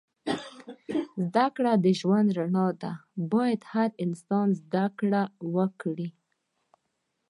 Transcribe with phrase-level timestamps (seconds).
[1.23, 2.91] زده کړه د ژوند رڼا ده.
[3.31, 5.21] باید هر انسان زده کړه
[5.53, 6.09] وه کوی